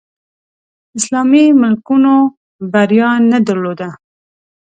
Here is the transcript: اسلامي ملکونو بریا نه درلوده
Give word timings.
اسلامي 0.97 1.45
ملکونو 1.61 2.15
بریا 2.71 3.09
نه 3.31 3.37
درلوده 3.47 3.89